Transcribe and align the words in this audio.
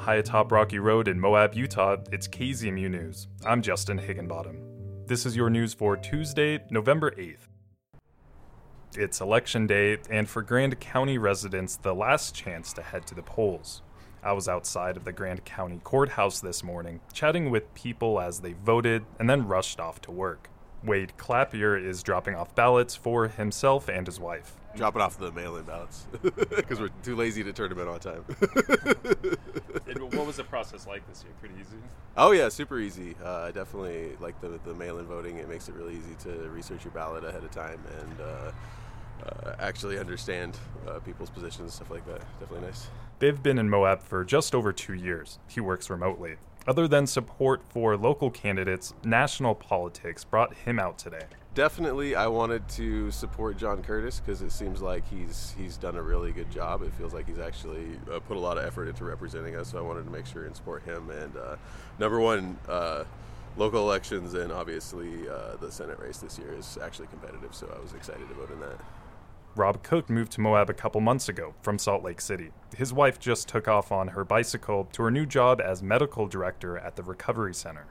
high 0.00 0.16
atop 0.16 0.50
Rocky 0.50 0.78
Road 0.78 1.08
in 1.08 1.20
Moab, 1.20 1.54
Utah, 1.54 1.98
it's 2.10 2.26
KZMU 2.26 2.90
News. 2.90 3.28
I'm 3.44 3.60
Justin 3.60 3.98
Higginbottom. 3.98 4.56
This 5.06 5.26
is 5.26 5.36
your 5.36 5.50
news 5.50 5.74
for 5.74 5.94
Tuesday, 5.94 6.58
November 6.70 7.10
8th. 7.10 7.48
It's 8.96 9.20
election 9.20 9.66
day, 9.66 9.98
and 10.08 10.26
for 10.26 10.40
Grand 10.40 10.80
County 10.80 11.18
residents, 11.18 11.76
the 11.76 11.94
last 11.94 12.34
chance 12.34 12.72
to 12.72 12.82
head 12.82 13.06
to 13.08 13.14
the 13.14 13.22
polls. 13.22 13.82
I 14.22 14.32
was 14.32 14.48
outside 14.48 14.96
of 14.96 15.04
the 15.04 15.12
Grand 15.12 15.44
County 15.44 15.80
Courthouse 15.84 16.40
this 16.40 16.64
morning, 16.64 17.00
chatting 17.12 17.50
with 17.50 17.74
people 17.74 18.20
as 18.20 18.40
they 18.40 18.54
voted 18.54 19.04
and 19.18 19.28
then 19.28 19.46
rushed 19.46 19.80
off 19.80 20.00
to 20.02 20.10
work. 20.10 20.48
Wade 20.82 21.12
Clappier 21.18 21.76
is 21.76 22.02
dropping 22.02 22.36
off 22.36 22.54
ballots 22.54 22.96
for 22.96 23.28
himself 23.28 23.90
and 23.90 24.06
his 24.06 24.18
wife. 24.18 24.56
Dropping 24.76 25.02
off 25.02 25.18
the 25.18 25.32
mail-in 25.32 25.64
ballots 25.64 26.06
because 26.22 26.80
we're 26.80 26.90
too 27.02 27.16
lazy 27.16 27.42
to 27.42 27.52
turn 27.52 27.70
them 27.70 27.80
in 27.80 27.88
on 27.88 27.98
time. 27.98 28.24
what 30.12 30.26
was 30.26 30.36
the 30.36 30.44
process 30.44 30.86
like 30.86 31.06
this 31.08 31.24
year? 31.24 31.32
Pretty 31.40 31.54
easy. 31.60 31.76
Oh 32.16 32.30
yeah, 32.30 32.48
super 32.48 32.78
easy. 32.78 33.16
Uh, 33.22 33.40
I 33.40 33.50
definitely 33.50 34.16
like 34.20 34.40
the 34.40 34.60
the 34.64 34.74
mail-in 34.74 35.06
voting. 35.06 35.38
It 35.38 35.48
makes 35.48 35.68
it 35.68 35.74
really 35.74 35.96
easy 35.96 36.14
to 36.20 36.48
research 36.50 36.84
your 36.84 36.92
ballot 36.92 37.24
ahead 37.24 37.44
of 37.44 37.50
time 37.50 37.80
and. 38.00 38.20
Uh, 38.20 38.52
uh, 39.26 39.54
actually 39.58 39.98
understand 39.98 40.56
uh, 40.88 40.98
people's 41.00 41.30
positions 41.30 41.60
and 41.60 41.72
stuff 41.72 41.90
like 41.90 42.06
that. 42.06 42.20
Definitely 42.40 42.68
nice. 42.68 42.88
They've 43.18 43.42
been 43.42 43.58
in 43.58 43.68
Moab 43.68 44.02
for 44.02 44.24
just 44.24 44.54
over 44.54 44.72
two 44.72 44.94
years. 44.94 45.38
He 45.46 45.60
works 45.60 45.90
remotely. 45.90 46.36
Other 46.66 46.86
than 46.86 47.06
support 47.06 47.62
for 47.68 47.96
local 47.96 48.30
candidates, 48.30 48.94
national 49.04 49.54
politics 49.54 50.24
brought 50.24 50.54
him 50.54 50.78
out 50.78 50.98
today. 50.98 51.24
Definitely, 51.52 52.14
I 52.14 52.28
wanted 52.28 52.68
to 52.70 53.10
support 53.10 53.56
John 53.56 53.82
Curtis 53.82 54.20
because 54.20 54.40
it 54.40 54.52
seems 54.52 54.80
like 54.80 55.02
he's 55.08 55.52
he's 55.58 55.76
done 55.76 55.96
a 55.96 56.02
really 56.02 56.30
good 56.30 56.48
job. 56.48 56.82
It 56.82 56.92
feels 56.94 57.12
like 57.12 57.26
he's 57.26 57.40
actually 57.40 57.98
uh, 58.10 58.20
put 58.20 58.36
a 58.36 58.40
lot 58.40 58.56
of 58.56 58.64
effort 58.64 58.86
into 58.86 59.04
representing 59.04 59.56
us. 59.56 59.72
So 59.72 59.78
I 59.78 59.80
wanted 59.80 60.04
to 60.04 60.10
make 60.10 60.26
sure 60.26 60.46
and 60.46 60.54
support 60.54 60.84
him. 60.84 61.10
And 61.10 61.36
uh, 61.36 61.56
number 61.98 62.20
one, 62.20 62.56
uh, 62.68 63.02
local 63.56 63.80
elections 63.80 64.34
and 64.34 64.52
obviously 64.52 65.28
uh, 65.28 65.56
the 65.60 65.72
Senate 65.72 65.98
race 65.98 66.18
this 66.18 66.38
year 66.38 66.54
is 66.54 66.78
actually 66.80 67.08
competitive. 67.08 67.52
So 67.52 67.72
I 67.76 67.82
was 67.82 67.94
excited 67.94 68.28
to 68.28 68.34
vote 68.34 68.52
in 68.52 68.60
that. 68.60 68.78
Rob 69.56 69.82
Cook 69.82 70.08
moved 70.08 70.30
to 70.32 70.40
Moab 70.40 70.70
a 70.70 70.74
couple 70.74 71.00
months 71.00 71.28
ago 71.28 71.54
from 71.62 71.76
Salt 71.76 72.04
Lake 72.04 72.20
City. 72.20 72.52
His 72.76 72.92
wife 72.92 73.18
just 73.18 73.48
took 73.48 73.66
off 73.66 73.90
on 73.90 74.08
her 74.08 74.24
bicycle 74.24 74.88
to 74.92 75.02
her 75.02 75.10
new 75.10 75.26
job 75.26 75.60
as 75.60 75.82
medical 75.82 76.28
director 76.28 76.78
at 76.78 76.94
the 76.94 77.02
Recovery 77.02 77.54
Center. 77.54 77.86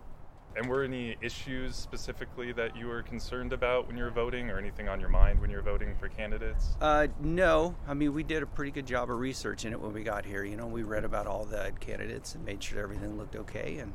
And 0.59 0.67
were 0.67 0.83
any 0.83 1.15
issues 1.21 1.73
specifically 1.73 2.51
that 2.51 2.75
you 2.75 2.87
were 2.87 3.01
concerned 3.01 3.53
about 3.53 3.87
when 3.87 3.95
you 3.95 4.03
were 4.03 4.09
voting, 4.09 4.49
or 4.49 4.57
anything 4.57 4.89
on 4.89 4.99
your 4.99 5.07
mind 5.07 5.39
when 5.39 5.49
you 5.49 5.55
were 5.55 5.63
voting 5.63 5.95
for 5.95 6.09
candidates? 6.09 6.75
Uh, 6.81 7.07
no. 7.21 7.77
I 7.87 7.93
mean, 7.93 8.13
we 8.13 8.23
did 8.23 8.43
a 8.43 8.45
pretty 8.45 8.71
good 8.71 8.85
job 8.85 9.09
of 9.09 9.17
researching 9.19 9.71
it 9.71 9.79
when 9.79 9.93
we 9.93 10.03
got 10.03 10.25
here. 10.25 10.43
You 10.43 10.57
know, 10.57 10.67
we 10.67 10.83
read 10.83 11.05
about 11.05 11.27
all 11.27 11.45
the 11.45 11.71
candidates 11.79 12.35
and 12.35 12.43
made 12.43 12.61
sure 12.61 12.83
everything 12.83 13.17
looked 13.17 13.37
okay, 13.37 13.77
and 13.77 13.93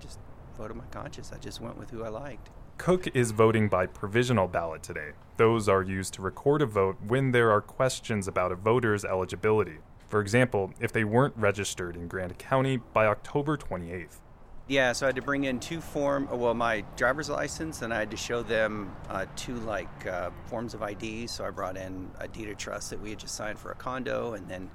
just 0.00 0.18
voted 0.56 0.78
my 0.78 0.86
conscience. 0.86 1.32
I 1.34 1.38
just 1.38 1.60
went 1.60 1.76
with 1.76 1.90
who 1.90 2.02
I 2.02 2.08
liked. 2.08 2.48
Cook 2.78 3.14
is 3.14 3.32
voting 3.32 3.68
by 3.68 3.84
provisional 3.84 4.48
ballot 4.48 4.82
today. 4.82 5.10
Those 5.36 5.68
are 5.68 5.82
used 5.82 6.14
to 6.14 6.22
record 6.22 6.62
a 6.62 6.66
vote 6.66 6.96
when 7.06 7.32
there 7.32 7.50
are 7.50 7.60
questions 7.60 8.26
about 8.26 8.52
a 8.52 8.56
voter's 8.56 9.04
eligibility. 9.04 9.80
For 10.08 10.22
example, 10.22 10.72
if 10.80 10.94
they 10.94 11.04
weren't 11.04 11.36
registered 11.36 11.94
in 11.94 12.08
Grand 12.08 12.38
County 12.38 12.78
by 12.78 13.04
October 13.04 13.58
28th. 13.58 14.20
Yeah, 14.68 14.92
so 14.92 15.06
I 15.06 15.08
had 15.08 15.16
to 15.16 15.22
bring 15.22 15.44
in 15.44 15.60
two 15.60 15.80
form, 15.80 16.28
well, 16.30 16.52
my 16.52 16.82
driver's 16.96 17.30
license, 17.30 17.82
and 17.82 17.94
I 17.94 18.00
had 18.00 18.10
to 18.10 18.16
show 18.16 18.42
them 18.42 18.92
uh, 19.08 19.26
two 19.36 19.54
like 19.60 20.06
uh, 20.06 20.30
forms 20.46 20.74
of 20.74 20.82
ID. 20.82 21.28
So 21.28 21.44
I 21.44 21.50
brought 21.50 21.76
in 21.76 22.10
a 22.18 22.26
deed 22.26 22.48
of 22.48 22.56
trust 22.56 22.90
that 22.90 23.00
we 23.00 23.10
had 23.10 23.20
just 23.20 23.36
signed 23.36 23.60
for 23.60 23.70
a 23.70 23.76
condo, 23.76 24.34
and 24.34 24.48
then 24.48 24.68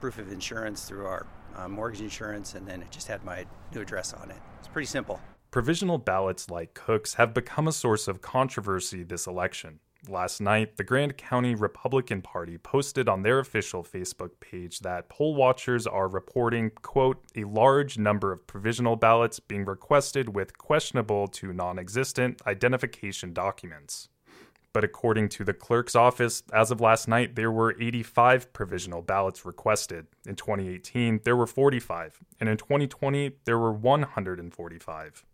proof 0.00 0.18
of 0.18 0.30
insurance 0.30 0.84
through 0.84 1.06
our 1.06 1.26
uh, 1.56 1.66
mortgage 1.66 2.02
insurance, 2.02 2.54
and 2.54 2.68
then 2.68 2.82
it 2.82 2.90
just 2.92 3.08
had 3.08 3.24
my 3.24 3.46
new 3.74 3.80
address 3.80 4.14
on 4.14 4.30
it. 4.30 4.38
It's 4.60 4.68
pretty 4.68 4.86
simple. 4.86 5.20
Provisional 5.50 5.98
ballots 5.98 6.48
like 6.48 6.74
Cook's 6.74 7.14
have 7.14 7.34
become 7.34 7.66
a 7.66 7.72
source 7.72 8.06
of 8.06 8.22
controversy 8.22 9.02
this 9.02 9.26
election. 9.26 9.80
Last 10.08 10.40
night, 10.40 10.78
the 10.78 10.84
Grand 10.84 11.18
County 11.18 11.54
Republican 11.54 12.22
Party 12.22 12.56
posted 12.56 13.06
on 13.06 13.22
their 13.22 13.38
official 13.38 13.84
Facebook 13.84 14.40
page 14.40 14.80
that 14.80 15.10
poll 15.10 15.34
watchers 15.34 15.86
are 15.86 16.08
reporting, 16.08 16.70
quote, 16.82 17.22
a 17.36 17.44
large 17.44 17.98
number 17.98 18.32
of 18.32 18.46
provisional 18.46 18.96
ballots 18.96 19.40
being 19.40 19.66
requested 19.66 20.34
with 20.34 20.56
questionable 20.56 21.28
to 21.28 21.52
non 21.52 21.78
existent 21.78 22.40
identification 22.46 23.34
documents. 23.34 24.08
But 24.72 24.84
according 24.84 25.28
to 25.30 25.44
the 25.44 25.52
clerk's 25.52 25.94
office, 25.94 26.44
as 26.52 26.70
of 26.70 26.80
last 26.80 27.06
night, 27.06 27.34
there 27.34 27.50
were 27.50 27.76
85 27.78 28.54
provisional 28.54 29.02
ballots 29.02 29.44
requested. 29.44 30.06
In 30.26 30.34
2018, 30.34 31.20
there 31.24 31.36
were 31.36 31.46
45, 31.46 32.20
and 32.38 32.48
in 32.48 32.56
2020, 32.56 33.32
there 33.44 33.58
were 33.58 33.72
145. 33.72 35.24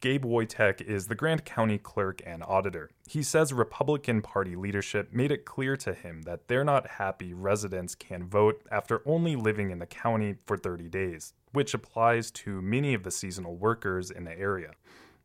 Gabe 0.00 0.24
Woytek 0.24 0.80
is 0.80 1.08
the 1.08 1.14
Grand 1.14 1.44
County 1.44 1.76
clerk 1.76 2.22
and 2.24 2.42
auditor. 2.42 2.90
He 3.06 3.22
says 3.22 3.52
Republican 3.52 4.22
Party 4.22 4.56
leadership 4.56 5.12
made 5.12 5.30
it 5.30 5.44
clear 5.44 5.76
to 5.76 5.92
him 5.92 6.22
that 6.22 6.48
they're 6.48 6.64
not 6.64 6.92
happy 6.92 7.34
residents 7.34 7.94
can 7.94 8.26
vote 8.26 8.62
after 8.72 9.02
only 9.04 9.36
living 9.36 9.70
in 9.70 9.78
the 9.78 9.84
county 9.84 10.36
for 10.46 10.56
30 10.56 10.88
days, 10.88 11.34
which 11.52 11.74
applies 11.74 12.30
to 12.30 12.62
many 12.62 12.94
of 12.94 13.02
the 13.02 13.10
seasonal 13.10 13.56
workers 13.56 14.10
in 14.10 14.24
the 14.24 14.38
area. 14.38 14.70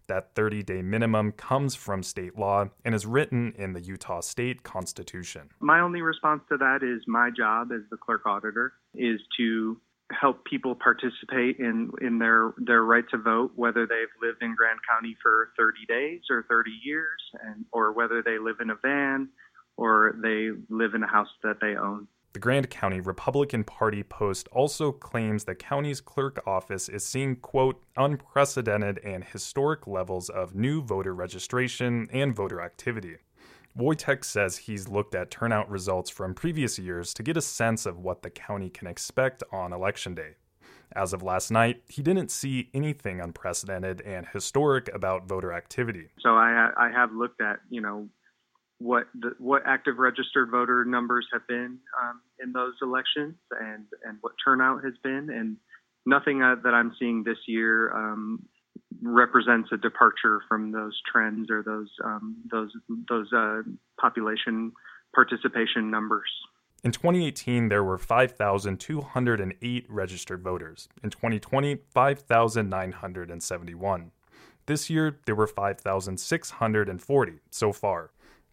That 0.07 0.35
30 0.35 0.61
day 0.63 0.81
minimum 0.81 1.31
comes 1.31 1.75
from 1.75 2.03
state 2.03 2.37
law 2.37 2.65
and 2.83 2.93
is 2.93 3.05
written 3.05 3.53
in 3.57 3.71
the 3.71 3.81
Utah 3.81 4.19
State 4.19 4.63
Constitution. 4.63 5.51
My 5.61 5.79
only 5.79 6.01
response 6.01 6.43
to 6.49 6.57
that 6.57 6.83
is 6.83 7.01
my 7.07 7.29
job 7.35 7.69
as 7.71 7.81
the 7.89 7.97
clerk 7.97 8.25
auditor 8.25 8.73
is 8.93 9.21
to 9.37 9.79
help 10.11 10.45
people 10.45 10.75
participate 10.75 11.57
in 11.59 11.91
in 12.01 12.19
their 12.19 12.53
their 12.57 12.83
right 12.83 13.05
to 13.09 13.17
vote, 13.17 13.51
whether 13.55 13.87
they've 13.87 14.07
lived 14.21 14.41
in 14.41 14.55
Grand 14.55 14.79
County 14.87 15.17
for 15.21 15.51
30 15.57 15.85
days 15.87 16.21
or 16.29 16.45
30 16.49 16.71
years, 16.83 17.21
and 17.43 17.65
or 17.71 17.91
whether 17.91 18.21
they 18.21 18.37
live 18.37 18.57
in 18.61 18.69
a 18.69 18.75
van 18.75 19.29
or 19.77 20.15
they 20.21 20.49
live 20.69 20.93
in 20.93 21.03
a 21.03 21.07
house 21.07 21.27
that 21.43 21.57
they 21.59 21.75
own. 21.75 22.07
The 22.33 22.39
Grand 22.39 22.69
County 22.69 22.99
Republican 22.99 23.63
Party 23.63 24.03
post 24.03 24.49
also 24.51 24.91
claims 24.91 25.45
the 25.45 25.55
county's 25.55 26.01
clerk 26.01 26.45
office 26.45 26.89
is 26.89 27.05
seeing, 27.05 27.37
quote, 27.37 27.81
unprecedented 27.95 28.99
and 29.05 29.23
historic 29.23 29.87
levels 29.87 30.27
of 30.27 30.53
new 30.53 30.81
voter 30.81 31.15
registration 31.15 32.09
and 32.11 32.35
voter 32.35 32.59
activity. 32.59 33.15
Woytek 33.77 34.23
says 34.23 34.57
he's 34.57 34.87
looked 34.87 35.15
at 35.15 35.29
turnout 35.29 35.69
results 35.69 36.09
from 36.09 36.33
previous 36.33 36.79
years 36.79 37.13
to 37.13 37.23
get 37.23 37.35
a 37.35 37.41
sense 37.41 37.85
of 37.85 37.99
what 37.99 38.21
the 38.21 38.29
county 38.29 38.69
can 38.69 38.87
expect 38.87 39.43
on 39.51 39.73
election 39.73 40.15
day. 40.15 40.35
As 40.95 41.11
of 41.11 41.21
last 41.21 41.51
night, 41.51 41.83
he 41.89 42.01
didn't 42.01 42.31
see 42.31 42.69
anything 42.73 43.19
unprecedented 43.19 44.01
and 44.01 44.27
historic 44.27 44.93
about 44.93 45.27
voter 45.27 45.51
activity. 45.51 46.09
So 46.19 46.29
I, 46.29 46.71
I 46.77 46.89
have 46.89 47.11
looked 47.11 47.41
at, 47.41 47.57
you 47.69 47.81
know, 47.81 48.07
what 48.77 49.07
the, 49.13 49.31
what 49.39 49.63
active 49.65 49.97
registered 49.97 50.51
voter 50.51 50.85
numbers 50.85 51.27
have 51.33 51.45
been 51.47 51.79
um, 52.01 52.21
in 52.41 52.51
those 52.51 52.73
elections 52.81 53.35
and 53.59 53.85
and 54.03 54.17
what 54.21 54.33
turnout 54.43 54.83
has 54.83 54.93
been, 55.01 55.29
and 55.29 55.57
nothing 56.05 56.41
uh, 56.41 56.55
that 56.63 56.73
I'm 56.73 56.93
seeing 56.99 57.23
this 57.23 57.37
year 57.47 57.91
um, 57.93 58.43
represents 59.01 59.69
a 59.71 59.77
departure 59.77 60.41
from 60.47 60.71
those 60.71 61.01
trends 61.11 61.49
or 61.49 61.63
those 61.63 61.89
um, 62.03 62.35
those 62.51 62.69
those 63.09 63.33
uh, 63.33 63.63
population 63.99 64.71
participation 65.13 65.89
numbers. 65.89 66.29
In 66.83 66.91
2018, 66.91 67.69
there 67.69 67.83
were 67.83 67.97
5,208 67.97 69.85
registered 69.89 70.43
voters. 70.43 70.87
In 71.01 71.09
2020, 71.09 71.77
5,971. 71.89 74.11
This 74.67 74.89
year, 74.89 75.19
there 75.25 75.35
were 75.35 75.47
5,640 75.47 77.39
so 77.49 77.71
far. 77.71 78.11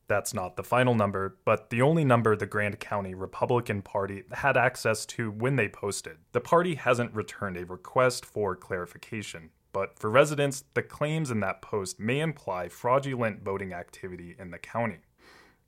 That's 0.09 0.35
not 0.35 0.57
the 0.57 0.63
final 0.63 0.95
number, 0.95 1.37
but 1.45 1.71
the 1.71 1.83
only 1.83 2.05
number 2.05 2.37
the 2.37 2.47
Grand 2.47 2.81
County 2.81 3.15
Republican 3.15 3.83
Party 3.83 4.25
had 4.33 4.57
access 4.57 5.07
to 5.07 5.31
when 5.31 5.57
they 5.57 5.69
posted. 5.69 6.19
The 6.33 6.41
party 6.41 6.75
hasn't 6.75 7.15
returned 7.15 7.57
a 7.57 7.67
request 7.67 8.25
for 8.25 8.57
clarification. 8.57 9.51
But 9.73 9.99
for 9.99 10.11
residents, 10.11 10.65
the 10.75 10.83
claims 10.83 11.31
in 11.31 11.41
that 11.41 11.63
post 11.63 11.99
may 11.99 12.21
imply 12.21 12.69
fraudulent 12.69 13.43
voting 13.43 13.73
activity 13.73 14.37
in 14.39 14.51
the 14.51 14.59
county. 14.59 15.01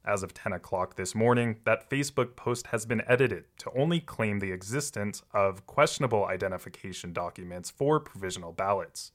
As 0.04 0.22
of 0.22 0.34
10 0.34 0.52
o'clock 0.52 0.96
this 0.96 1.14
morning, 1.14 1.56
that 1.64 1.88
Facebook 1.88 2.36
post 2.36 2.66
has 2.66 2.84
been 2.84 3.02
edited 3.06 3.44
to 3.58 3.72
only 3.74 4.00
claim 4.00 4.38
the 4.38 4.52
existence 4.52 5.22
of 5.32 5.66
questionable 5.66 6.26
identification 6.26 7.14
documents 7.14 7.70
for 7.70 7.98
provisional 7.98 8.52
ballots. 8.52 9.12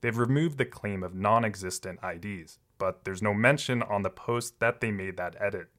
They've 0.00 0.16
removed 0.16 0.58
the 0.58 0.64
claim 0.64 1.02
of 1.02 1.12
non 1.12 1.44
existent 1.44 1.98
IDs, 2.04 2.60
but 2.78 3.04
there's 3.04 3.22
no 3.22 3.34
mention 3.34 3.82
on 3.82 4.02
the 4.02 4.10
post 4.10 4.60
that 4.60 4.80
they 4.80 4.92
made 4.92 5.16
that 5.16 5.34
edit. 5.40 5.70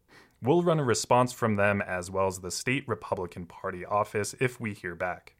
We'll 0.42 0.64
run 0.64 0.80
a 0.80 0.84
response 0.84 1.32
from 1.32 1.56
them 1.56 1.82
as 1.82 2.12
well 2.12 2.28
as 2.28 2.40
the 2.40 2.52
state 2.52 2.86
Republican 2.86 3.46
Party 3.46 3.86
office 3.86 4.36
if 4.42 4.60
we 4.60 4.74
hear 4.74 4.96
back. 4.96 5.36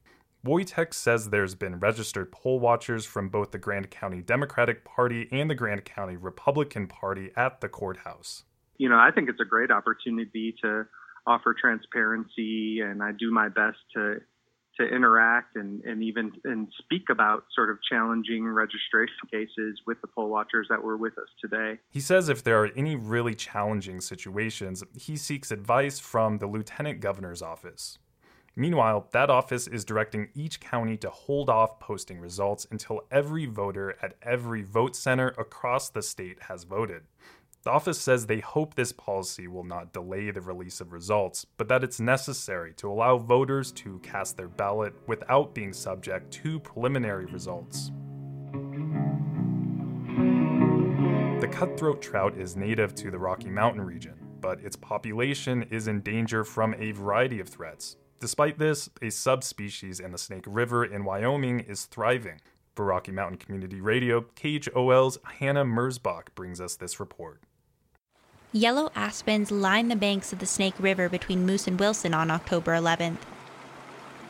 Woytek 0.46 0.94
says 0.94 1.30
there's 1.30 1.56
been 1.56 1.80
registered 1.80 2.32
poll 2.32 2.60
watchers 2.60 3.06
from 3.06 3.28
both 3.30 3.52
the 3.52 3.58
Grand 3.58 3.92
County 3.92 4.22
Democratic 4.22 4.86
Party 4.86 5.28
and 5.32 5.50
the 5.50 5.56
Grand 5.56 5.84
County 5.84 6.16
Republican 6.16 6.88
Party 6.88 7.32
at 7.36 7.60
the 7.60 7.68
courthouse. 7.68 8.44
You 8.78 8.88
know, 8.88 8.98
I 8.98 9.12
think 9.12 9.30
it's 9.30 9.42
a 9.42 9.46
great 9.46 9.70
opportunity 9.70 10.56
to 10.64 10.86
offer 11.28 11.54
transparency, 11.60 12.80
and 12.80 13.04
I 13.04 13.12
do 13.12 13.32
my 13.32 13.50
best 13.50 13.78
to 13.96 14.22
to 14.80 14.86
interact 14.88 15.58
and, 15.58 15.84
and 15.84 16.02
even 16.02 16.32
and 16.46 16.70
speak 16.80 17.10
about 17.12 17.44
sort 17.54 17.70
of 17.70 17.78
challenging 17.90 18.48
registration 18.48 19.18
cases 19.30 19.78
with 19.86 20.00
the 20.00 20.08
poll 20.08 20.30
watchers 20.30 20.68
that 20.70 20.82
were 20.82 20.96
with 20.96 21.18
us 21.18 21.28
today. 21.42 21.78
He 21.90 22.00
says 22.00 22.30
if 22.30 22.46
there 22.46 22.64
are 22.64 22.70
any 22.78 22.96
really 22.96 23.36
challenging 23.36 24.00
situations, 24.00 24.84
he 24.98 25.18
seeks 25.18 25.52
advice 25.52 26.00
from 26.00 26.38
the 26.38 26.48
lieutenant 26.48 27.02
governor's 27.02 27.42
office. 27.42 27.98
Meanwhile, 28.56 29.08
that 29.12 29.30
office 29.30 29.68
is 29.68 29.86
directing 29.86 30.30
each 30.34 30.60
county 30.60 30.98
to 30.98 31.10
hold 31.10 31.50
off 31.50 31.80
posting 31.80 32.20
results 32.20 32.68
until 32.72 33.02
every 33.12 33.46
voter 33.46 33.96
at 34.02 34.16
every 34.22 34.64
vote 34.64 34.96
center 34.96 35.30
across 35.38 35.90
the 35.90 36.02
state 36.02 36.44
has 36.44 36.64
voted. 36.64 37.04
The 37.64 37.72
office 37.72 38.00
says 38.00 38.26
they 38.26 38.40
hope 38.40 38.76
this 38.76 38.94
policy 38.94 39.48
will 39.48 39.66
not 39.66 39.92
delay 39.92 40.32
the 40.32 40.42
release 40.42 40.80
of 40.80 40.94
results, 40.94 41.46
but 41.58 41.68
that 41.68 41.84
it's 41.84 42.00
necessary 42.00 42.74
to 42.76 42.90
allow 42.90 43.18
voters 43.18 43.72
to 43.74 44.00
cast 44.00 44.38
their 44.38 44.48
ballot 44.48 44.94
without 45.08 45.54
being 45.54 45.74
subject 45.74 46.32
to 46.32 46.60
preliminary 46.62 47.26
results. 47.26 47.92
The 51.42 51.50
cutthroat 51.52 52.02
trout 52.02 52.38
is 52.38 52.56
native 52.56 52.96
to 52.96 53.12
the 53.12 53.20
Rocky 53.20 53.50
Mountain 53.50 53.82
region, 53.82 54.16
but 54.40 54.62
its 54.62 54.78
population 54.78 55.64
is 55.64 55.90
in 55.90 56.02
danger 56.02 56.46
from 56.46 56.74
a 56.76 56.92
variety 56.92 57.42
of 57.42 57.50
threats. 57.50 57.98
Despite 58.20 58.60
this, 58.60 58.90
a 59.02 59.10
subspecies 59.10 60.00
in 60.00 60.12
the 60.12 60.18
Snake 60.18 60.44
River 60.46 60.84
in 60.84 61.06
Wyoming 61.06 61.62
is 61.62 61.86
thriving. 61.86 62.42
For 62.76 62.86
Rocky 62.86 63.12
Mountain 63.12 63.38
Community 63.38 63.82
Radio, 63.82 64.26
KHOL's 64.36 65.20
Hanna 65.40 65.66
Merzbach 65.66 66.36
brings 66.36 66.62
us 66.62 66.76
this 66.76 67.00
report. 67.00 67.42
Yellow 68.52 68.90
aspens 68.96 69.52
line 69.52 69.88
the 69.88 69.96
banks 69.96 70.34
of 70.34 70.40
the 70.40 70.46
Snake 70.46 70.74
River 70.80 71.08
between 71.08 71.46
Moose 71.46 71.68
and 71.68 71.80
Wilson 71.80 72.14
on 72.14 72.32
October 72.32 72.72
11th. 72.72 73.20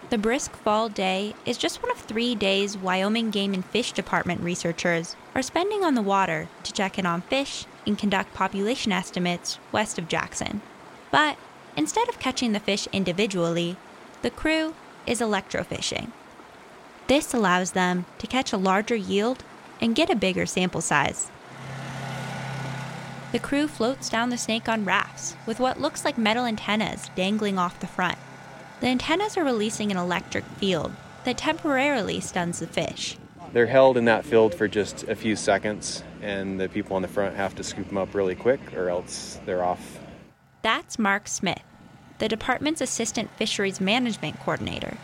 The 0.10 0.18
brisk 0.18 0.52
fall 0.52 0.90
day 0.90 1.36
is 1.46 1.58
just 1.58 1.82
one 1.82 1.92
of 1.92 1.98
three 1.98 2.36
days 2.36 2.78
Wyoming 2.78 3.30
Game 3.30 3.54
and 3.54 3.64
Fish 3.64 3.92
Department 3.92 4.42
researchers 4.42 5.16
are 5.36 5.42
spending 5.42 5.84
on 5.84 5.94
the 5.94 6.02
water 6.02 6.48
to 6.64 6.74
check 6.74 6.98
in 7.00 7.06
on 7.06 7.22
fish 7.22 7.66
and 7.86 7.98
conduct 7.98 8.34
population 8.34 8.92
estimates 8.92 9.60
west 9.72 9.98
of 9.98 10.08
Jackson. 10.08 10.62
But 11.12 11.38
instead 11.76 12.10
of 12.10 12.20
catching 12.20 12.52
the 12.52 12.60
fish 12.60 12.88
individually, 12.92 13.78
the 14.22 14.30
crew 14.30 14.76
is 15.06 15.22
electrofishing. 15.22 16.12
This 17.08 17.34
allows 17.34 17.72
them 17.72 18.06
to 18.20 18.28
catch 18.28 18.54
a 18.54 18.58
larger 18.58 18.96
yield 18.96 19.44
and 19.82 19.96
get 19.96 20.10
a 20.10 20.16
bigger 20.16 20.46
sample 20.46 20.82
size. 20.82 21.32
The 23.32 23.40
crew 23.40 23.68
floats 23.68 24.10
down 24.10 24.30
the 24.30 24.38
snake 24.38 24.68
on 24.68 24.86
rafts 24.86 25.36
with 25.46 25.60
what 25.60 25.80
looks 25.80 26.04
like 26.04 26.18
metal 26.18 26.46
antennas 26.46 27.10
dangling 27.16 27.60
off 27.60 27.80
the 27.80 27.88
front. 27.88 28.18
The 28.82 28.88
antennas 28.88 29.38
are 29.38 29.44
releasing 29.44 29.92
an 29.92 29.98
electric 29.98 30.46
field 30.46 30.92
that 31.26 31.38
temporarily 31.38 32.20
stuns 32.20 32.60
the 32.60 32.68
fish. 32.68 33.18
They're 33.54 33.68
held 33.68 33.98
in 33.98 34.06
that 34.06 34.26
field 34.26 34.56
for 34.56 34.68
just 34.68 35.04
a 35.04 35.16
few 35.16 35.36
seconds, 35.36 36.04
and 36.22 36.60
the 36.60 36.70
people 36.70 36.96
on 36.96 37.02
the 37.02 37.08
front 37.08 37.36
have 37.36 37.56
to 37.56 37.64
scoop 37.64 37.88
them 37.88 37.98
up 37.98 38.14
really 38.14 38.36
quick, 38.36 38.60
or 38.76 38.90
else 38.90 39.40
they're 39.46 39.64
off. 39.64 40.00
That's 40.62 41.00
Mark 41.00 41.30
Smith, 41.30 41.62
the 42.18 42.28
department's 42.28 42.82
assistant 42.82 43.30
fisheries 43.38 43.80
management 43.80 44.42
coordinator. 44.42 44.98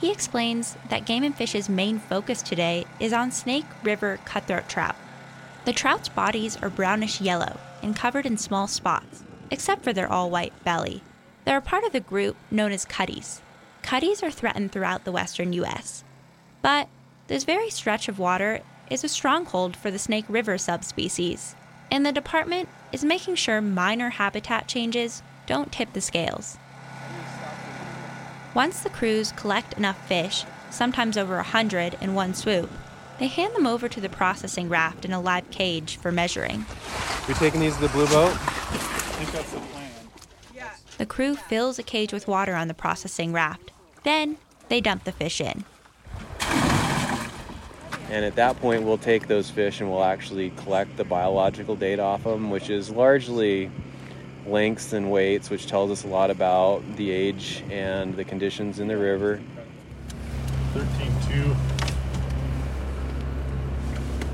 He 0.00 0.12
explains 0.12 0.76
that 0.90 1.04
Game 1.04 1.24
and 1.24 1.34
Fish's 1.34 1.68
main 1.68 1.98
focus 1.98 2.40
today 2.40 2.84
is 3.00 3.12
on 3.12 3.32
Snake 3.32 3.64
River 3.82 4.20
cutthroat 4.24 4.68
trout. 4.68 4.94
The 5.64 5.72
trout's 5.72 6.08
bodies 6.08 6.56
are 6.62 6.70
brownish 6.70 7.20
yellow 7.20 7.58
and 7.82 7.96
covered 7.96 8.26
in 8.26 8.36
small 8.36 8.68
spots, 8.68 9.24
except 9.50 9.82
for 9.82 9.92
their 9.92 10.10
all 10.10 10.30
white 10.30 10.52
belly. 10.62 11.02
They're 11.44 11.58
a 11.58 11.62
part 11.62 11.82
of 11.82 11.92
the 11.92 12.00
group 12.00 12.36
known 12.52 12.70
as 12.70 12.84
cutties. 12.84 13.40
Cutties 13.82 14.22
are 14.22 14.30
threatened 14.30 14.70
throughout 14.70 15.04
the 15.04 15.12
western 15.12 15.52
U.S. 15.54 16.04
But 16.62 16.88
this 17.26 17.42
very 17.42 17.70
stretch 17.70 18.08
of 18.08 18.20
water 18.20 18.60
is 18.88 19.02
a 19.02 19.08
stronghold 19.08 19.76
for 19.76 19.90
the 19.90 19.98
Snake 19.98 20.26
River 20.28 20.58
subspecies, 20.58 21.56
and 21.90 22.04
the 22.04 22.12
department 22.12 22.68
is 22.92 23.04
making 23.04 23.34
sure 23.34 23.60
minor 23.60 24.10
habitat 24.10 24.68
changes 24.68 25.22
don't 25.46 25.72
tip 25.72 25.92
the 25.92 26.00
scales. 26.00 26.58
Once 28.54 28.80
the 28.80 28.90
crews 28.90 29.32
collect 29.32 29.74
enough 29.74 30.08
fish, 30.08 30.44
sometimes 30.70 31.18
over 31.18 31.38
a 31.38 31.42
hundred 31.42 31.96
in 32.00 32.14
one 32.14 32.34
swoop, 32.34 32.70
they 33.18 33.28
hand 33.28 33.54
them 33.54 33.66
over 33.66 33.88
to 33.88 34.00
the 34.00 34.08
processing 34.08 34.68
raft 34.68 35.04
in 35.04 35.12
a 35.12 35.20
live 35.20 35.50
cage 35.50 35.96
for 35.96 36.12
measuring. 36.12 36.66
We 37.28 37.34
taking 37.34 37.60
these 37.60 37.74
to 37.76 37.82
the 37.82 37.88
blue 37.88 38.06
boat? 38.06 38.32
I 38.32 38.36
think 38.36 39.32
that's 39.32 39.52
the 39.52 39.58
plan. 39.58 39.90
The 40.98 41.06
crew 41.06 41.36
fills 41.36 41.78
a 41.78 41.82
cage 41.82 42.12
with 42.12 42.26
water 42.26 42.54
on 42.54 42.68
the 42.68 42.74
processing 42.74 43.32
raft. 43.32 43.70
Then 44.02 44.38
they 44.68 44.80
dump 44.80 45.04
the 45.04 45.12
fish 45.12 45.40
in. 45.40 45.64
And 48.10 48.24
at 48.24 48.36
that 48.36 48.60
point, 48.60 48.84
we'll 48.84 48.98
take 48.98 49.26
those 49.26 49.50
fish 49.50 49.80
and 49.80 49.90
we'll 49.90 50.04
actually 50.04 50.50
collect 50.50 50.96
the 50.96 51.04
biological 51.04 51.74
data 51.74 52.02
off 52.02 52.24
them, 52.24 52.50
which 52.50 52.70
is 52.70 52.90
largely 52.90 53.70
lengths 54.46 54.92
and 54.92 55.10
weights, 55.10 55.50
which 55.50 55.66
tells 55.66 55.90
us 55.90 56.04
a 56.04 56.06
lot 56.06 56.30
about 56.30 56.82
the 56.96 57.10
age 57.10 57.64
and 57.68 58.16
the 58.16 58.24
conditions 58.24 58.78
in 58.78 58.86
the 58.86 58.96
river. 58.96 59.40
13.2. 60.74 61.56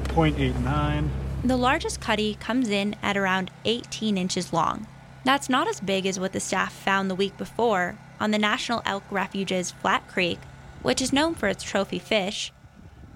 0.89. 0.04 1.08
The 1.44 1.56
largest 1.56 2.00
cutty 2.00 2.34
comes 2.34 2.68
in 2.68 2.94
at 3.02 3.16
around 3.16 3.50
18 3.64 4.18
inches 4.18 4.52
long. 4.52 4.86
That's 5.24 5.48
not 5.48 5.66
as 5.66 5.80
big 5.80 6.04
as 6.04 6.20
what 6.20 6.32
the 6.32 6.40
staff 6.40 6.72
found 6.72 7.10
the 7.10 7.14
week 7.14 7.38
before 7.38 7.96
on 8.20 8.32
the 8.32 8.38
National 8.38 8.82
Elk 8.84 9.04
Refuge's 9.10 9.70
Flat 9.70 10.06
Creek, 10.08 10.38
which 10.82 11.00
is 11.00 11.12
known 11.12 11.34
for 11.34 11.48
its 11.48 11.64
trophy 11.64 11.98
fish, 11.98 12.52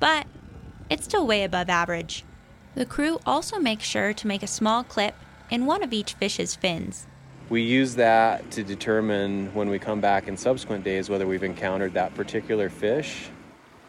but 0.01 0.27
it's 0.89 1.05
still 1.05 1.27
way 1.27 1.45
above 1.45 1.69
average. 1.69 2.25
The 2.75 2.87
crew 2.87 3.19
also 3.25 3.59
makes 3.59 3.85
sure 3.85 4.13
to 4.13 4.27
make 4.27 4.43
a 4.43 4.47
small 4.47 4.85
clip 4.85 5.15
in 5.51 5.67
one 5.67 5.83
of 5.83 5.93
each 5.93 6.15
fish's 6.15 6.55
fins. 6.55 7.07
We 7.49 7.63
use 7.63 7.95
that 7.95 8.51
to 8.53 8.65
determine 8.65 9.55
when 9.55 9.69
we 9.69 9.79
come 9.79 10.01
back 10.01 10.27
in 10.27 10.37
subsequent 10.37 10.85
days 10.85 11.09
whether 11.09 11.27
we've 11.27 11.45
encountered 11.45 11.95
that 11.95 12.15
particular 12.15 12.69
fish. 12.69 13.29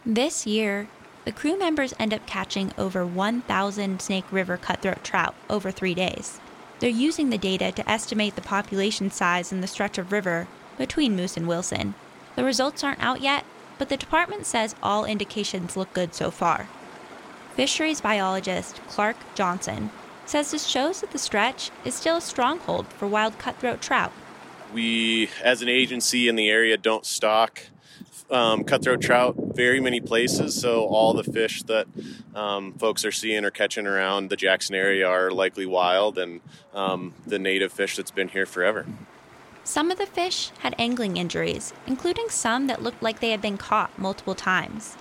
This 0.05 0.45
year, 0.45 0.87
the 1.25 1.31
crew 1.31 1.57
members 1.57 1.93
end 1.99 2.13
up 2.13 2.25
catching 2.25 2.71
over 2.77 3.05
1,000 3.05 4.01
Snake 4.01 4.31
River 4.31 4.57
cutthroat 4.57 5.03
trout 5.03 5.35
over 5.49 5.71
three 5.71 5.93
days. 5.93 6.39
They're 6.79 6.89
using 6.89 7.31
the 7.31 7.37
data 7.37 7.71
to 7.71 7.89
estimate 7.89 8.35
the 8.35 8.41
population 8.41 9.09
size 9.09 9.51
in 9.51 9.61
the 9.61 9.67
stretch 9.67 9.97
of 9.97 10.11
river 10.11 10.47
between 10.77 11.15
Moose 11.15 11.35
and 11.35 11.47
Wilson. 11.47 11.95
The 12.35 12.43
results 12.43 12.83
aren't 12.83 13.03
out 13.03 13.21
yet, 13.21 13.43
but 13.79 13.89
the 13.89 13.97
department 13.97 14.45
says 14.45 14.75
all 14.83 15.03
indications 15.03 15.75
look 15.75 15.91
good 15.93 16.13
so 16.13 16.29
far. 16.29 16.69
Fisheries 17.57 18.01
biologist 18.01 18.79
Clark 18.87 19.17
Johnson 19.33 19.89
says 20.27 20.51
this 20.51 20.67
shows 20.67 21.01
that 21.01 21.09
the 21.09 21.17
stretch 21.17 21.71
is 21.83 21.95
still 21.95 22.17
a 22.17 22.21
stronghold 22.21 22.85
for 22.85 23.07
wild 23.07 23.39
cutthroat 23.39 23.81
trout. 23.81 24.11
We, 24.75 25.31
as 25.43 25.63
an 25.63 25.67
agency 25.67 26.27
in 26.27 26.35
the 26.35 26.49
area, 26.49 26.77
don't 26.77 27.03
stock 27.03 27.63
um, 28.29 28.63
cutthroat 28.63 29.01
trout 29.01 29.35
very 29.55 29.79
many 29.79 29.99
places, 29.99 30.53
so 30.61 30.85
all 30.85 31.15
the 31.15 31.23
fish 31.23 31.63
that 31.63 31.87
um, 32.35 32.73
folks 32.73 33.03
are 33.03 33.11
seeing 33.11 33.43
or 33.43 33.49
catching 33.49 33.87
around 33.87 34.29
the 34.29 34.35
Jackson 34.35 34.75
area 34.75 35.07
are 35.07 35.31
likely 35.31 35.65
wild 35.65 36.19
and 36.19 36.41
um, 36.75 37.15
the 37.25 37.39
native 37.39 37.73
fish 37.73 37.95
that's 37.95 38.11
been 38.11 38.27
here 38.27 38.45
forever. 38.45 38.85
Some 39.63 39.89
of 39.89 39.97
the 39.97 40.05
fish 40.05 40.51
had 40.59 40.75
angling 40.77 41.17
injuries, 41.17 41.73
including 41.87 42.29
some 42.29 42.67
that 42.67 42.83
looked 42.83 43.01
like 43.01 43.19
they 43.19 43.31
had 43.31 43.41
been 43.41 43.57
caught 43.57 43.97
multiple 43.97 44.35
times. 44.35 44.95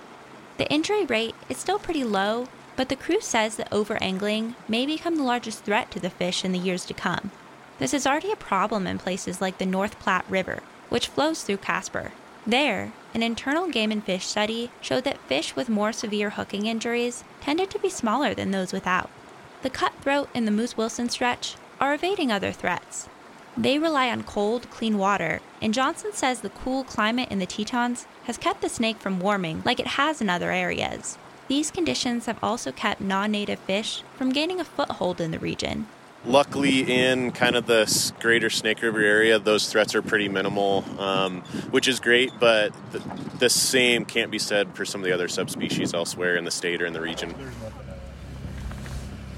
The 0.57 0.69
injury 0.71 1.05
rate 1.05 1.35
is 1.49 1.57
still 1.57 1.77
pretty 1.77 2.03
low, 2.03 2.47
but 2.75 2.89
the 2.89 2.95
crew 2.95 3.21
says 3.21 3.57
that 3.57 3.71
over 3.71 4.01
angling 4.01 4.55
may 4.67 4.85
become 4.85 5.15
the 5.15 5.23
largest 5.23 5.63
threat 5.63 5.91
to 5.91 5.99
the 5.99 6.09
fish 6.09 6.43
in 6.43 6.51
the 6.51 6.59
years 6.59 6.83
to 6.85 6.93
come. 6.93 7.31
This 7.79 7.93
is 7.93 8.07
already 8.07 8.31
a 8.31 8.35
problem 8.35 8.87
in 8.87 8.97
places 8.97 9.39
like 9.39 9.59
the 9.59 9.65
North 9.65 9.99
Platte 9.99 10.25
River, 10.27 10.61
which 10.89 11.07
flows 11.07 11.43
through 11.43 11.57
Casper. 11.57 12.11
There, 12.45 12.91
an 13.13 13.21
internal 13.21 13.67
game 13.67 13.91
and 13.91 14.03
fish 14.03 14.25
study 14.25 14.71
showed 14.81 15.03
that 15.03 15.19
fish 15.27 15.55
with 15.55 15.69
more 15.69 15.91
severe 15.91 16.31
hooking 16.31 16.65
injuries 16.65 17.23
tended 17.41 17.69
to 17.71 17.79
be 17.79 17.89
smaller 17.89 18.33
than 18.33 18.51
those 18.51 18.73
without. 18.73 19.09
The 19.61 19.69
cutthroat 19.69 20.29
in 20.33 20.45
the 20.45 20.51
Moose 20.51 20.77
Wilson 20.77 21.09
stretch 21.09 21.55
are 21.79 21.93
evading 21.93 22.31
other 22.31 22.51
threats. 22.51 23.09
They 23.57 23.79
rely 23.79 24.11
on 24.11 24.21
cold, 24.21 24.69
clean 24.69 24.99
water, 24.99 25.39
and 25.63 25.73
Johnson 25.73 26.11
says 26.13 26.41
the 26.41 26.49
cool 26.51 26.83
climate 26.83 27.31
in 27.31 27.39
the 27.39 27.47
Tetons 27.47 28.05
has 28.25 28.37
kept 28.37 28.61
the 28.61 28.69
snake 28.69 28.97
from 28.97 29.19
warming 29.19 29.63
like 29.65 29.79
it 29.79 29.87
has 29.87 30.21
in 30.21 30.29
other 30.29 30.51
areas. 30.51 31.17
These 31.47 31.71
conditions 31.71 32.27
have 32.27 32.37
also 32.43 32.71
kept 32.71 33.01
non 33.01 33.31
native 33.31 33.57
fish 33.57 34.03
from 34.15 34.29
gaining 34.31 34.59
a 34.59 34.63
foothold 34.63 35.19
in 35.19 35.31
the 35.31 35.39
region. 35.39 35.87
Luckily, 36.23 36.81
in 36.81 37.31
kind 37.31 37.55
of 37.55 37.65
the 37.65 38.11
greater 38.19 38.51
Snake 38.51 38.83
River 38.83 39.01
area, 39.01 39.39
those 39.39 39.71
threats 39.71 39.95
are 39.95 40.03
pretty 40.03 40.29
minimal, 40.29 40.85
um, 40.99 41.41
which 41.71 41.87
is 41.87 41.99
great, 41.99 42.31
but 42.39 42.73
the, 42.91 43.01
the 43.39 43.49
same 43.49 44.05
can't 44.05 44.29
be 44.29 44.37
said 44.37 44.75
for 44.75 44.85
some 44.85 45.01
of 45.01 45.05
the 45.05 45.13
other 45.13 45.27
subspecies 45.27 45.95
elsewhere 45.95 46.35
in 46.35 46.43
the 46.43 46.51
state 46.51 46.79
or 46.79 46.85
in 46.85 46.93
the 46.93 47.01
region. 47.01 47.33
There's 47.37 47.55
nothing. 47.59 47.87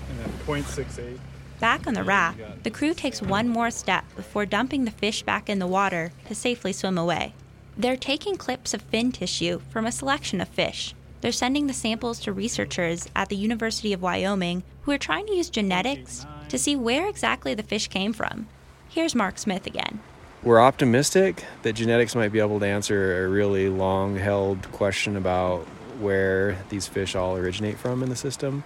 And 0.09 0.19
then 0.19 0.29
0.68. 0.45 1.19
Back 1.59 1.87
on 1.87 1.93
the 1.93 2.03
raft, 2.03 2.39
the 2.63 2.69
crew 2.69 2.93
takes 2.93 3.21
one 3.21 3.49
more 3.49 3.69
step 3.69 4.05
before 4.15 4.45
dumping 4.45 4.85
the 4.85 4.91
fish 4.91 5.23
back 5.23 5.49
in 5.49 5.59
the 5.59 5.67
water 5.67 6.13
to 6.27 6.35
safely 6.35 6.71
swim 6.71 6.97
away. 6.97 7.33
They're 7.75 7.97
taking 7.97 8.37
clips 8.37 8.73
of 8.73 8.81
fin 8.83 9.11
tissue 9.11 9.59
from 9.69 9.85
a 9.85 9.91
selection 9.91 10.39
of 10.39 10.47
fish. 10.47 10.95
They're 11.19 11.33
sending 11.33 11.67
the 11.67 11.73
samples 11.73 12.19
to 12.21 12.31
researchers 12.31 13.07
at 13.13 13.27
the 13.27 13.35
University 13.35 13.91
of 13.91 14.01
Wyoming 14.01 14.63
who 14.83 14.91
are 14.91 14.97
trying 14.97 15.27
to 15.27 15.35
use 15.35 15.49
genetics 15.49 16.25
to 16.47 16.57
see 16.57 16.77
where 16.77 17.09
exactly 17.09 17.53
the 17.53 17.63
fish 17.63 17.89
came 17.89 18.13
from. 18.13 18.47
Here's 18.87 19.13
Mark 19.13 19.37
Smith 19.37 19.67
again. 19.67 19.99
We're 20.41 20.61
optimistic 20.61 21.43
that 21.63 21.73
genetics 21.73 22.15
might 22.15 22.31
be 22.31 22.39
able 22.39 22.61
to 22.61 22.65
answer 22.65 23.25
a 23.25 23.27
really 23.27 23.67
long 23.67 24.15
held 24.15 24.71
question 24.71 25.17
about 25.17 25.65
where 25.99 26.57
these 26.69 26.87
fish 26.87 27.15
all 27.15 27.35
originate 27.35 27.77
from 27.77 28.01
in 28.01 28.09
the 28.09 28.15
system. 28.15 28.63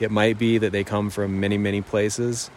It 0.00 0.10
might 0.10 0.38
be 0.38 0.58
that 0.58 0.72
they 0.72 0.82
come 0.82 1.10
from 1.10 1.38
many, 1.40 1.58
many 1.58 1.82
places, 1.82 2.50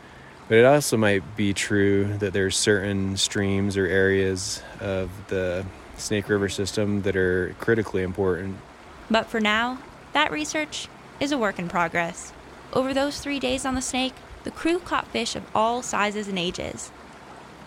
but 0.48 0.58
it 0.58 0.66
also 0.66 0.96
might 0.96 1.36
be 1.36 1.54
true 1.54 2.18
that 2.20 2.32
there's 2.32 2.58
certain 2.58 3.18
streams 3.18 3.76
or 3.78 3.86
areas 3.86 4.64
of 4.80 5.10
the 5.28 5.66
Snake 5.98 6.30
River 6.30 6.48
system 6.48 7.02
that 7.04 7.16
are 7.16 7.54
critically 7.60 8.02
important. 8.02 8.58
But 9.12 9.28
for 9.28 9.42
now, 9.42 9.80
that 10.14 10.32
research 10.32 10.88
is 11.20 11.32
a 11.32 11.38
work 11.38 11.60
in 11.60 11.68
progress. 11.68 12.32
Over 12.72 12.94
those 12.94 13.20
three 13.20 13.40
days 13.40 13.66
on 13.66 13.76
the 13.76 13.82
Snake, 13.82 14.14
the 14.44 14.52
crew 14.52 14.80
caught 14.80 15.08
fish 15.08 15.36
of 15.36 15.44
all 15.54 15.82
sizes 15.82 16.28
and 16.28 16.40
ages. 16.40 16.90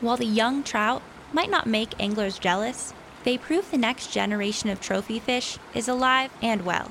While 0.00 0.16
the 0.16 0.26
young 0.26 0.62
trout 0.62 1.02
might 1.32 1.50
not 1.50 1.66
make 1.66 2.00
anglers 2.00 2.38
jealous, 2.38 2.92
they 3.24 3.38
prove 3.38 3.70
the 3.70 3.78
next 3.78 4.12
generation 4.12 4.70
of 4.70 4.80
trophy 4.80 5.18
fish 5.18 5.58
is 5.74 5.88
alive 5.88 6.30
and 6.40 6.64
well. 6.64 6.90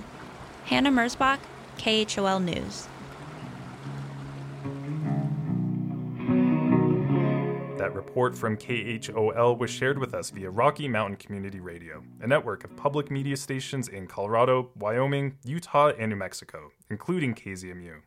Hanna 0.66 0.92
Merzbach, 0.92 1.40
KHOL 1.78 2.40
News. 2.40 2.88
That 7.78 7.94
report 7.94 8.36
from 8.36 8.58
KHOL 8.58 9.58
was 9.58 9.70
shared 9.70 10.00
with 10.00 10.14
us 10.14 10.30
via 10.32 10.50
Rocky 10.50 10.88
Mountain 10.88 11.18
Community 11.18 11.60
Radio, 11.60 12.04
a 12.22 12.28
network 12.28 12.64
of 12.64 12.76
public 12.76 13.12
media 13.12 13.38
stations 13.38 13.90
in 13.90 14.08
Colorado, 14.08 14.72
Wyoming, 14.76 15.38
Utah, 15.44 15.92
and 16.00 16.10
New 16.10 16.16
Mexico, 16.16 16.72
including 16.90 17.36
KZMU. 17.36 18.02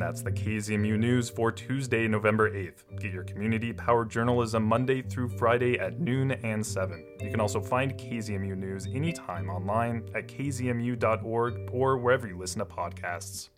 And 0.00 0.08
that's 0.08 0.22
the 0.22 0.32
KZMU 0.32 0.98
News 0.98 1.28
for 1.28 1.52
Tuesday, 1.52 2.08
November 2.08 2.50
8th. 2.50 3.00
Get 3.00 3.12
your 3.12 3.22
community 3.22 3.70
powered 3.70 4.08
journalism 4.08 4.62
Monday 4.62 5.02
through 5.02 5.28
Friday 5.28 5.78
at 5.78 6.00
noon 6.00 6.30
and 6.42 6.64
7. 6.64 7.04
You 7.20 7.30
can 7.30 7.38
also 7.38 7.60
find 7.60 7.92
KZMU 7.98 8.56
News 8.56 8.86
anytime 8.94 9.50
online 9.50 10.08
at 10.14 10.26
kzmu.org 10.26 11.68
or 11.70 11.98
wherever 11.98 12.26
you 12.26 12.38
listen 12.38 12.60
to 12.60 12.64
podcasts. 12.64 13.50